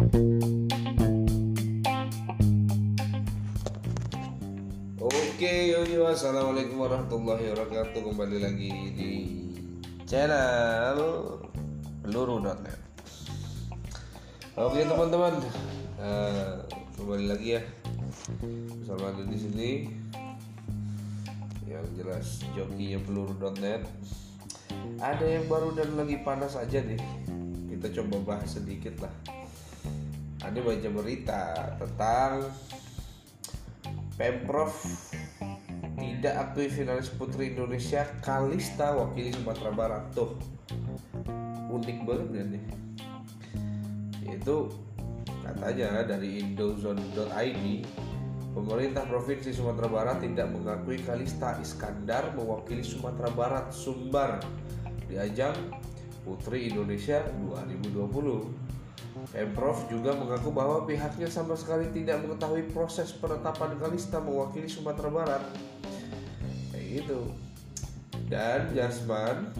Oke, 0.00 0.16
yo 5.76 6.08
assalamualaikum 6.08 6.80
warahmatullahi 6.80 7.52
wabarakatuh. 7.52 8.08
Kembali 8.08 8.40
lagi 8.40 8.72
di 8.96 9.10
channel 10.08 10.96
peluru.net. 12.00 12.80
Oke 14.56 14.88
teman-teman, 14.88 15.36
Eh, 16.00 16.56
kembali 16.96 17.28
lagi 17.28 17.60
ya 17.60 17.62
bersama 18.80 19.12
ada 19.12 19.20
di 19.28 19.36
sini. 19.36 19.84
Yang 21.68 21.86
jelas 22.00 22.40
jokinya 22.56 23.04
peluru.net. 23.04 23.84
Ada 24.96 25.28
yang 25.28 25.44
baru 25.44 25.76
dan 25.76 25.92
lagi 25.92 26.24
panas 26.24 26.56
aja 26.56 26.80
nih. 26.80 26.96
Kita 27.68 27.92
coba 28.00 28.32
bahas 28.32 28.56
sedikit 28.56 28.96
lah. 29.04 29.39
Ada 30.40 30.58
baca 30.64 30.88
berita 30.88 31.42
tentang 31.76 32.32
Pemprov 34.16 34.72
tidak 36.00 36.34
akui 36.36 36.68
finalis 36.68 37.12
Putri 37.12 37.52
Indonesia 37.52 38.04
Kalista 38.24 38.92
wakili 38.96 39.32
Sumatera 39.32 39.72
Barat. 39.72 40.04
Tuh 40.16 40.36
unik 41.70 41.98
banget 42.04 42.28
kan 42.34 42.48
nih 42.52 42.64
yaitu 44.26 44.70
katanya 45.42 46.04
dari 46.04 46.44
indozone.id 46.44 47.64
pemerintah 48.52 49.04
provinsi 49.06 49.50
Sumatera 49.54 49.88
Barat 49.88 50.18
tidak 50.22 50.50
mengakui 50.50 50.98
Kalista 51.02 51.56
Iskandar 51.58 52.34
mewakili 52.34 52.82
Sumatera 52.82 53.30
Barat 53.32 53.66
Sumbar 53.72 54.42
di 55.06 55.18
ajang 55.18 55.54
Putri 56.22 56.70
Indonesia 56.70 57.24
2020 57.42 58.79
Pemprov 59.30 59.86
juga 59.90 60.16
mengaku 60.16 60.50
bahwa 60.50 60.86
pihaknya 60.88 61.28
sama 61.30 61.54
sekali 61.54 61.86
tidak 61.92 62.24
mengetahui 62.24 62.66
proses 62.72 63.14
penetapan 63.14 63.76
Kalista 63.78 64.18
mewakili 64.18 64.66
Sumatera 64.66 65.10
Barat. 65.12 65.42
Kayak 66.72 66.86
gitu. 67.02 67.20
Dan 68.30 68.70
Jasman 68.74 69.50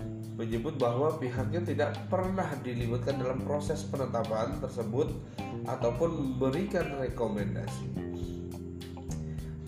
menyebut 0.41 0.81
bahwa 0.81 1.21
pihaknya 1.21 1.61
tidak 1.61 1.93
pernah 2.09 2.49
dilibatkan 2.65 3.21
dalam 3.21 3.45
proses 3.45 3.85
penetapan 3.85 4.57
tersebut 4.65 5.13
ataupun 5.69 6.09
memberikan 6.17 6.97
rekomendasi. 6.97 8.11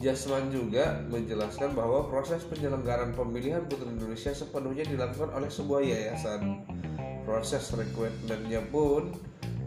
Jasman 0.02 0.50
juga 0.50 0.98
menjelaskan 1.14 1.78
bahwa 1.78 2.10
proses 2.10 2.42
penyelenggaraan 2.50 3.14
pemilihan 3.14 3.62
Putri 3.70 3.86
Indonesia 3.86 4.34
sepenuhnya 4.34 4.82
dilakukan 4.82 5.30
oleh 5.30 5.46
sebuah 5.46 5.78
yayasan. 5.78 6.66
Proses 7.22 7.70
rekrutmennya 7.70 8.66
pun 8.74 9.14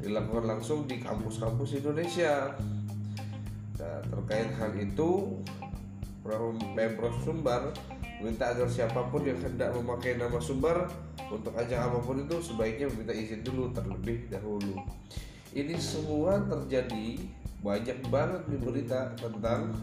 dilakukan 0.05 0.45
langsung 0.45 0.85
di 0.85 1.01
kampus-kampus 1.01 1.81
Indonesia. 1.81 2.53
Nah, 3.81 3.99
terkait 4.05 4.53
hal 4.61 4.71
itu, 4.77 5.41
Pemprov 6.77 7.17
Sumbar 7.25 7.73
meminta 8.21 8.53
agar 8.53 8.69
siapa 8.69 9.09
pun 9.09 9.25
yang 9.25 9.41
hendak 9.41 9.73
memakai 9.73 10.15
nama 10.21 10.37
Sumbar 10.37 10.87
untuk 11.27 11.57
ajang 11.57 11.89
apa 11.89 11.99
pun 12.05 12.21
itu 12.21 12.37
sebaiknya 12.37 12.87
meminta 12.93 13.13
izin 13.17 13.41
dulu 13.41 13.73
terlebih 13.73 14.29
dahulu. 14.29 14.77
Ini 15.51 15.75
semua 15.81 16.37
terjadi 16.45 17.19
banyak 17.65 17.99
banget 18.13 18.41
di 18.45 18.57
berita 18.61 19.09
tentang 19.17 19.73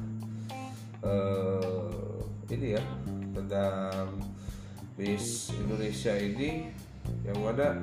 uh, 1.02 2.22
ini 2.46 2.78
ya 2.78 2.82
tentang 3.34 4.22
Miss 4.94 5.50
Indonesia 5.50 6.14
ini 6.14 6.70
yang 7.26 7.38
mana 7.42 7.80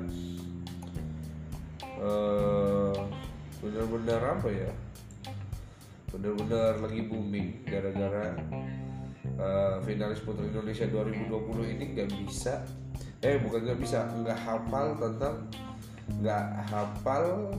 uh, 2.00 2.96
benar-benar 3.60 4.20
apa 4.40 4.48
ya? 4.48 4.70
Benar-benar 6.10 6.82
lagi 6.82 7.00
booming 7.06 7.62
gara-gara 7.68 8.34
uh, 9.38 9.78
finalis 9.84 10.24
Putri 10.24 10.50
Indonesia 10.50 10.88
2020 10.88 11.74
ini 11.78 11.84
nggak 11.94 12.10
bisa 12.24 12.64
eh 13.20 13.36
bukan 13.36 13.60
nggak 13.68 13.80
bisa 13.80 14.08
nggak 14.16 14.38
hafal 14.48 14.96
tentang 14.96 15.36
nggak 16.18 16.44
hafal 16.72 17.52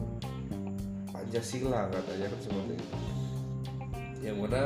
Pancasila 1.13 1.87
katanya 1.93 2.27
kan 2.33 2.39
seperti 2.41 2.73
itu. 2.75 2.97
Yang 4.21 4.37
mana 4.41 4.63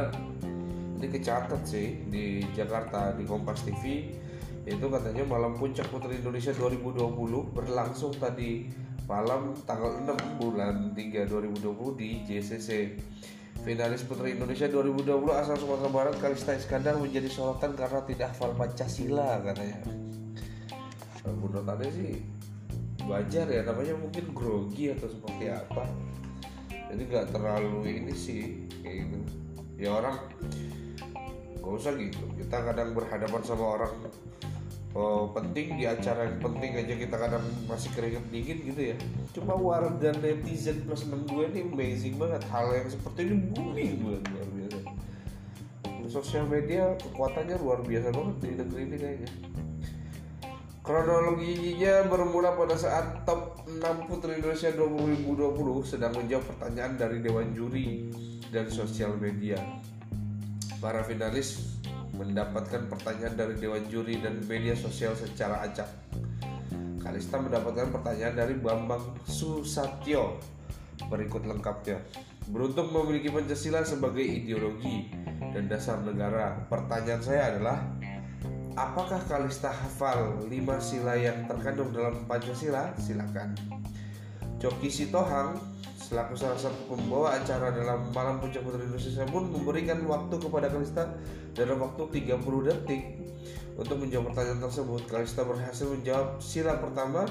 ini 0.95 1.07
kecatat 1.11 1.61
sih 1.67 1.99
di 2.07 2.41
Jakarta 2.55 3.11
di 3.13 3.27
Kompas 3.27 3.61
TV 3.67 4.15
itu 4.65 4.85
katanya 4.89 5.21
malam 5.29 5.53
puncak 5.53 5.85
Putri 5.93 6.17
Indonesia 6.17 6.49
2020 6.49 7.53
berlangsung 7.53 8.17
tadi 8.17 8.65
malam 9.05 9.53
tanggal 9.69 10.01
6 10.01 10.41
bulan 10.41 10.97
3 10.97 11.29
2020 11.29 12.01
di 12.01 12.09
JCC. 12.25 12.97
Finalis 13.61 14.01
Putri 14.09 14.33
Indonesia 14.33 14.65
2020 14.65 15.05
asal 15.37 15.57
Sumatera 15.57 15.89
Barat 15.89 16.15
Kalista 16.17 16.57
Iskandar 16.57 16.97
menjadi 16.97 17.29
sorotan 17.29 17.77
karena 17.77 18.01
tidak 18.09 18.33
hafal 18.33 18.57
Pancasila 18.57 19.41
katanya. 19.45 19.79
Menurut 21.25 21.65
Anda 21.65 21.85
sih 21.89 22.25
wajar 23.05 23.45
ya 23.45 23.61
namanya 23.61 23.93
mungkin 24.01 24.33
grogi 24.33 24.89
atau 24.93 25.05
seperti 25.05 25.45
apa. 25.53 25.85
Jadi 26.89 27.01
nggak 27.05 27.29
terlalu 27.33 28.01
ini 28.01 28.13
sih 28.17 28.65
kayak 28.81 29.13
gitu. 29.13 29.17
Ya 29.77 29.93
orang 29.93 30.17
nggak 31.61 31.73
usah 31.73 31.93
gitu. 31.97 32.25
Kita 32.37 32.65
kadang 32.65 32.97
berhadapan 32.97 33.41
sama 33.45 33.65
orang 33.77 33.93
oh, 34.95 35.29
penting 35.35 35.75
di 35.75 35.85
acara 35.85 36.31
yang 36.31 36.39
penting 36.39 36.71
aja 36.79 36.93
kita 36.95 37.15
kadang 37.19 37.43
masih 37.67 37.91
keringet 37.91 38.25
dingin 38.31 38.57
gitu 38.63 38.81
ya. 38.95 38.97
Cuma 39.35 39.53
warga 39.59 40.15
netizen 40.23 40.87
plus 40.87 41.03
6 41.03 41.27
gue 41.27 41.43
ini 41.51 41.61
amazing 41.67 42.15
banget. 42.15 42.41
Hal 42.47 42.71
yang 42.71 42.87
seperti 42.87 43.27
ini 43.27 43.35
booming 43.51 43.93
banget 44.01 44.23
luar 44.31 44.49
biasa. 44.55 44.79
Sosial 46.05 46.45
media 46.47 46.95
kekuatannya 47.01 47.55
luar 47.59 47.83
biasa 47.83 48.07
banget 48.15 48.35
di 48.39 48.49
negeri 48.55 48.81
ini 48.87 48.97
kayaknya. 48.97 49.31
Kronologinya 50.85 52.05
bermula 52.05 52.53
pada 52.53 52.77
saat 52.77 53.25
top 53.25 53.65
6 53.65 54.05
Putri 54.05 54.37
Indonesia 54.37 54.69
2020 54.69 55.81
sedang 55.81 56.13
menjawab 56.13 56.45
pertanyaan 56.45 56.93
dari 56.93 57.25
Dewan 57.25 57.57
Juri 57.57 58.13
dan 58.53 58.69
sosial 58.69 59.17
media. 59.17 59.57
Para 60.77 61.01
finalis 61.01 61.74
mendapatkan 62.15 62.87
pertanyaan 62.87 63.35
dari 63.35 63.55
Dewan 63.59 63.83
Juri 63.91 64.23
dan 64.23 64.39
media 64.47 64.73
sosial 64.73 65.13
secara 65.13 65.67
acak. 65.67 65.87
Kalista 67.03 67.37
mendapatkan 67.37 67.93
pertanyaan 67.93 68.33
dari 68.33 68.55
Bambang 68.57 69.13
Susatyo. 69.29 70.41
Berikut 71.11 71.45
lengkapnya. 71.45 72.01
Beruntung 72.49 72.89
memiliki 72.89 73.29
Pancasila 73.29 73.85
sebagai 73.85 74.23
ideologi 74.23 75.13
dan 75.53 75.69
dasar 75.69 76.01
negara. 76.01 76.65
Pertanyaan 76.65 77.21
saya 77.21 77.53
adalah, 77.53 77.77
apakah 78.73 79.21
Kalista 79.29 79.69
hafal 79.69 80.49
lima 80.49 80.81
sila 80.81 81.13
yang 81.13 81.45
terkandung 81.45 81.93
dalam 81.93 82.25
Pancasila? 82.25 82.95
Silakan. 82.97 83.53
Coki 84.57 84.89
Sitohang 84.89 85.74
selaku 86.05 86.37
salah 86.37 86.53
satu 86.53 86.93
pembawa 86.93 87.33
acara 87.33 87.73
dalam 87.73 88.13
Malam 88.13 88.37
Puncak 88.37 88.61
Putri 88.61 88.85
Indonesia 88.85 89.25
pun 89.25 89.49
memberikan 89.49 89.97
waktu 90.05 90.37
kepada 90.37 90.69
Kalista 90.69 91.09
dalam 91.57 91.81
waktu 91.81 92.21
30 92.21 92.45
detik 92.69 93.03
untuk 93.73 93.97
menjawab 93.97 94.29
pertanyaan 94.29 94.61
tersebut. 94.61 95.01
Kalista 95.09 95.41
berhasil 95.41 95.89
menjawab 95.89 96.37
sila 96.37 96.77
pertama, 96.77 97.25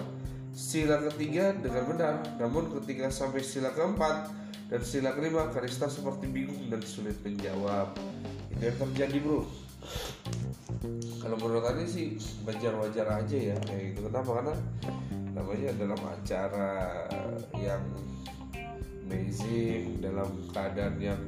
sila 0.51 1.07
ketiga 1.07 1.55
dengan 1.55 1.87
benar. 1.87 2.15
Namun 2.43 2.75
ketika 2.83 3.15
sampai 3.15 3.47
sila 3.47 3.71
keempat 3.71 4.35
dan 4.67 4.83
sila 4.83 5.15
kelima, 5.15 5.55
Kalista 5.55 5.87
seperti 5.87 6.27
bingung 6.27 6.67
dan 6.67 6.83
sulit 6.83 7.15
menjawab. 7.23 7.95
Itu 8.51 8.75
yang 8.75 8.79
terjadi, 8.91 9.23
bro. 9.23 9.47
Kalau 11.23 11.37
menurut 11.39 11.63
Anda 11.63 11.87
sih 11.87 12.19
wajar-wajar 12.43 13.23
aja 13.23 13.39
ya 13.39 13.57
kayak 13.63 13.95
gitu. 13.95 14.11
Kenapa? 14.11 14.43
Karena 14.43 14.55
namanya 15.31 15.71
dalam 15.79 16.01
acara 16.03 16.71
yang 17.57 17.83
amazing 19.05 20.01
dalam 20.01 20.29
keadaan 20.51 20.97
yang 20.97 21.21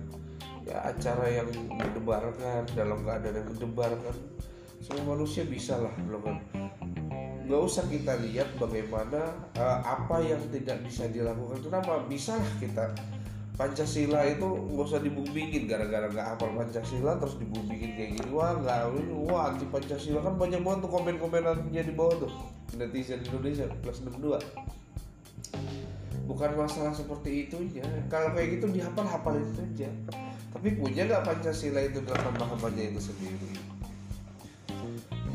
ya 0.66 0.82
acara 0.82 1.30
yang 1.30 1.46
mendebarkan 1.70 2.66
dalam 2.74 2.98
keadaan 3.04 3.44
yang 3.44 3.48
mendebarkan. 3.52 4.16
Semua 4.80 5.16
manusia 5.16 5.44
bisa 5.48 5.80
lah 5.80 5.92
kan 5.96 6.36
nggak 7.46 7.62
usah 7.62 7.86
kita 7.86 8.18
lihat 8.26 8.50
bagaimana 8.58 9.30
uh, 9.54 9.78
apa 9.86 10.18
yang 10.18 10.42
tidak 10.50 10.82
bisa 10.82 11.06
dilakukan 11.06 11.62
kenapa 11.62 12.02
bisa 12.10 12.34
kita. 12.58 12.90
Pancasila 13.56 14.20
itu 14.28 14.44
nggak 14.44 14.84
usah 14.84 15.00
dibumingin 15.00 15.64
gara-gara 15.64 16.12
nggak 16.12 16.26
hafal 16.36 16.52
Pancasila 16.52 17.16
terus 17.16 17.40
dibumingin 17.40 17.96
kayak 17.96 18.10
gini. 18.18 18.28
Wah 18.34 18.52
nggak 18.58 18.92
wah 19.30 19.54
anti 19.54 19.64
Pancasila 19.70 20.20
kan 20.20 20.34
banyak 20.36 20.60
banget 20.60 20.84
tuh 20.84 20.90
komen-komenannya 20.92 21.82
di 21.86 21.94
bawah 21.94 22.26
tuh. 22.26 22.32
Netizen 22.76 23.22
Indonesia 23.24 23.64
plus 23.80 24.02
62 24.04 24.42
bukan 26.26 26.50
masalah 26.58 26.90
seperti 26.90 27.46
itunya 27.46 27.86
kalau 28.10 28.34
kayak 28.34 28.58
gitu 28.58 28.66
dihafal 28.74 29.06
hafalin 29.06 29.46
saja 29.54 29.88
tapi 30.56 30.72
punya 30.72 31.04
nggak 31.04 31.20
Pancasila 31.20 31.84
itu 31.84 32.00
dalam 32.00 32.32
pemahamannya 32.32 32.96
itu 32.96 33.12
sendiri? 33.12 33.60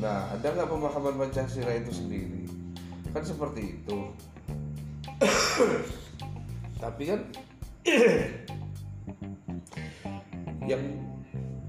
Nah 0.02 0.34
ada 0.34 0.48
nggak 0.50 0.66
pemahaman 0.66 1.14
Pancasila 1.14 1.78
itu 1.78 1.94
sendiri? 1.94 2.50
Kan 3.14 3.22
seperti 3.22 3.78
itu. 3.78 3.98
Tapi 6.82 7.04
kan 7.06 7.22
yang 10.66 10.82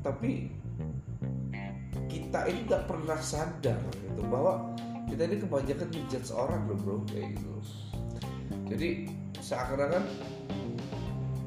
tapi 0.01 0.49
kita 2.09 2.49
ini 2.49 2.65
nggak 2.65 2.89
pernah 2.89 3.21
sadar 3.21 3.77
gitu 4.01 4.25
bahwa 4.33 4.73
kita 5.13 5.29
ini 5.29 5.37
kebanyakan 5.45 5.93
menjudge 5.93 6.25
seorang 6.25 6.65
loh 6.73 6.79
bro. 6.81 6.97
Kayak 7.05 7.37
gitu 7.37 7.53
jadi 8.75 8.89
seakan-akan 9.39 10.05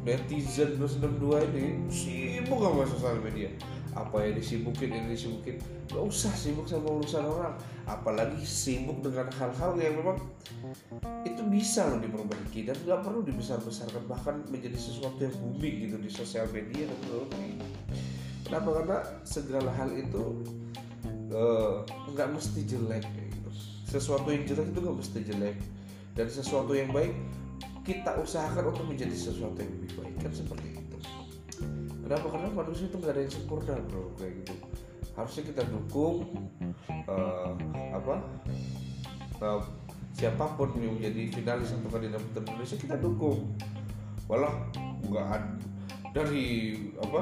netizen 0.06 0.78
plus 0.78 1.02
62 1.02 1.50
ini 1.50 1.66
sibuk 1.90 2.62
sama 2.62 2.86
sosial 2.86 3.18
media. 3.26 3.50
Apa 3.96 4.28
yang 4.28 4.36
disibukin 4.38 4.92
ini 4.92 5.16
disibukin. 5.16 5.58
Gak 5.88 6.04
usah 6.04 6.30
sibuk 6.36 6.68
sama 6.68 7.00
urusan 7.00 7.26
orang. 7.26 7.56
Apalagi 7.88 8.44
sibuk 8.44 9.02
dengan 9.02 9.32
hal-hal 9.34 9.74
yang 9.80 9.98
memang 9.98 10.20
itu 11.26 11.42
bisa 11.50 11.90
loh 11.90 12.00
diperbaiki 12.00 12.70
dan 12.70 12.78
nggak 12.86 13.02
perlu 13.02 13.26
dibesar-besarkan 13.26 14.04
bahkan 14.06 14.46
menjadi 14.50 14.78
sesuatu 14.78 15.20
yang 15.20 15.36
booming 15.42 15.76
gitu 15.90 15.98
di 16.00 16.10
sosial 16.10 16.48
media 16.54 16.86
dan 16.90 16.98
sebagainya 17.06 17.68
kenapa? 18.46 18.70
Karena 18.82 18.98
segala 19.26 19.70
hal 19.74 19.90
itu 19.98 20.24
nggak 22.14 22.30
uh, 22.30 22.34
mesti 22.38 22.62
jelek 22.64 23.04
gitu. 23.04 23.50
sesuatu 23.90 24.30
yang 24.30 24.46
jelek 24.46 24.70
itu 24.72 24.80
nggak 24.80 24.98
mesti 25.02 25.20
jelek 25.26 25.58
dan 26.16 26.28
sesuatu 26.32 26.72
yang 26.72 26.96
baik 26.96 27.12
kita 27.86 28.18
usahakan 28.18 28.74
untuk 28.74 28.88
menjadi 28.90 29.14
sesuatu 29.14 29.60
yang 29.62 29.72
lebih 29.78 29.92
baik. 30.00 30.16
Kan 30.24 30.32
seperti 30.34 30.68
itu. 30.82 30.98
Kenapa? 32.02 32.26
Karena 32.34 32.50
manusia 32.50 32.90
itu 32.90 32.98
nggak 32.98 33.14
ada 33.14 33.22
yang 33.22 33.34
sempurna 33.36 33.76
bro. 33.86 34.10
Kayak 34.18 34.34
gitu. 34.42 34.54
Harusnya 35.14 35.44
kita 35.54 35.62
dukung 35.70 36.18
uh, 37.08 37.54
apa 37.94 38.16
uh, 39.44 39.62
siapa 40.16 40.56
pun 40.58 40.74
yang 40.80 40.98
menjadi 40.98 41.30
finalis 41.30 41.76
untuk 41.78 41.94
kandidat 41.94 42.24
putri 42.32 42.42
Indonesia 42.42 42.78
kita 42.80 42.96
dukung. 42.98 43.54
Walau 44.26 44.72
nggak 45.06 45.62
dari 46.16 46.46
apa 46.98 47.22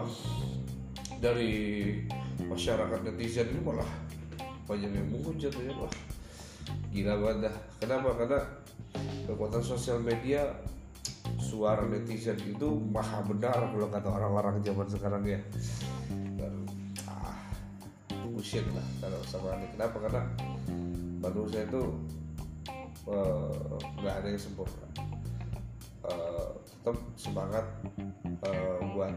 dari 1.20 1.54
masyarakat 2.48 3.00
netizen 3.04 3.52
ini 3.52 3.62
malah 3.66 3.90
banyak 4.64 4.96
yang 4.96 5.08
menghujat 5.12 5.52
ya 5.60 5.76
wah. 5.76 5.92
Gila 6.96 7.14
banget 7.20 7.52
dah. 7.52 7.56
Kenapa? 7.84 8.10
Karena 8.16 8.40
kekuatan 9.24 9.64
sosial 9.64 10.00
media 10.04 10.52
suara 11.40 11.88
netizen 11.88 12.36
itu 12.44 12.68
maha 12.92 13.24
benar 13.24 13.72
kalau 13.72 13.88
kata 13.88 14.10
orang-orang 14.10 14.60
zaman 14.64 14.88
sekarang 14.90 15.24
ya. 15.24 15.40
Dan 16.40 16.68
ah 17.08 17.40
bullshit 18.28 18.66
lah 18.76 18.88
kalau 19.00 19.20
sama 19.28 19.56
ini. 19.60 19.68
Kenapa? 19.76 19.98
Karena 20.04 20.22
manusia 21.24 21.64
itu 21.64 21.82
eh, 23.08 23.54
nggak 24.02 24.14
uh, 24.14 24.20
ada 24.20 24.28
yang 24.28 24.42
sempurna. 24.42 24.88
Uh, 26.04 26.60
tetap 26.68 27.00
semangat 27.16 27.64
uh, 28.44 28.80
buat 28.92 29.16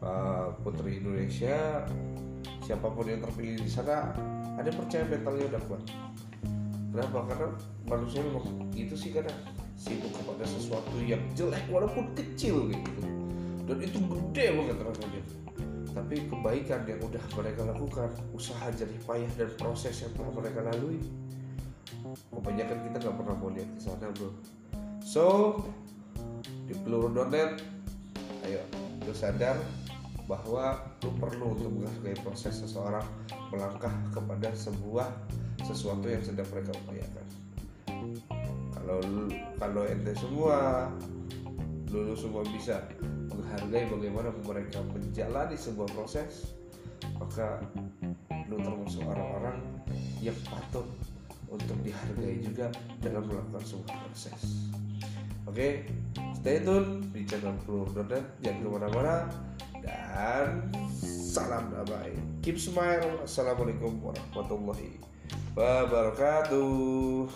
uh, 0.00 0.48
putri 0.64 0.96
Indonesia 0.96 1.84
siapa 2.64 2.88
pun 2.88 3.04
yang 3.04 3.20
terpilih 3.20 3.60
di 3.60 3.68
sana 3.68 4.16
ada 4.56 4.70
percaya 4.72 5.04
mentalnya 5.04 5.52
udah 5.52 5.62
kuat 5.68 5.82
kenapa? 6.92 7.18
Karena 7.32 7.48
manusia 7.88 8.20
memang 8.20 8.46
itu 8.76 8.94
sih 8.94 9.10
karena 9.10 9.32
sibuk 9.74 10.12
kepada 10.14 10.44
sesuatu 10.44 10.94
yang 11.02 11.20
jelek 11.34 11.64
walaupun 11.72 12.12
kecil 12.14 12.68
gitu. 12.68 13.02
Dan 13.66 13.78
itu 13.80 13.98
gede 13.98 14.46
banget 14.54 14.76
rasanya. 14.84 15.22
Tapi 15.92 16.14
kebaikan 16.28 16.88
yang 16.88 17.00
udah 17.04 17.24
mereka 17.36 17.60
lakukan 17.68 18.08
usaha 18.32 18.68
jerih 18.72 19.00
payah 19.04 19.32
dan 19.36 19.50
proses 19.60 20.04
yang 20.04 20.12
telah 20.16 20.32
mereka 20.32 20.60
lalui 20.72 21.00
kebanyakan 22.32 22.78
kita 22.88 22.96
nggak 22.98 23.16
pernah 23.16 23.34
mau 23.36 23.50
lihat 23.52 23.70
ke 23.76 23.80
sana 23.80 24.08
bro. 24.16 24.30
So 25.04 25.24
di 26.66 26.74
peluru.net 26.82 27.60
ayo 28.48 28.62
lu 29.06 29.14
sadar 29.14 29.58
bahwa 30.26 30.78
lu 31.02 31.10
perlu 31.18 31.58
untuk 31.58 31.70
menghargai 31.70 32.16
proses 32.22 32.62
seseorang 32.62 33.04
melangkah 33.50 33.92
kepada 34.14 34.48
sebuah 34.54 35.10
sesuatu 35.72 36.06
yang 36.06 36.22
sedang 36.22 36.48
mereka 36.52 36.72
upayakan. 36.84 37.26
Kalau 38.76 38.98
kalau 39.56 39.82
ente 39.88 40.12
semua 40.16 40.88
lulu 41.92 42.16
semua 42.16 42.42
bisa 42.48 42.80
menghargai 43.28 43.84
bagaimana 43.88 44.28
mereka 44.44 44.80
menjalani 44.92 45.56
sebuah 45.56 45.88
proses 45.92 46.56
maka 47.20 47.60
lu 48.48 48.56
termasuk 48.60 49.04
orang-orang 49.04 49.60
yang 50.24 50.36
patut 50.48 50.86
untuk 51.52 51.76
dihargai 51.84 52.40
juga 52.40 52.72
dalam 53.04 53.28
melakukan 53.28 53.64
sebuah 53.64 53.92
proses. 54.08 54.40
Oke 55.44 55.52
okay? 55.52 55.72
stay 56.38 56.64
tune 56.64 57.12
di 57.12 57.28
channel 57.28 57.52
Pelur.net 57.68 58.24
jangan 58.40 58.60
ke 58.62 58.68
mana-mana 58.72 59.16
dan 59.84 60.70
salam 61.02 61.68
damai. 61.74 62.14
Keep 62.40 62.56
smile. 62.56 63.20
Assalamualaikum 63.26 64.00
warahmatullahi 64.00 65.11
wabarakatuh 65.56 67.28